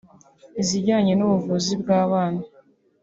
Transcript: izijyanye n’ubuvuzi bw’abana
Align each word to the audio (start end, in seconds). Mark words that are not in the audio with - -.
izijyanye 0.61 1.13
n’ubuvuzi 1.15 1.73
bw’abana 1.81 2.41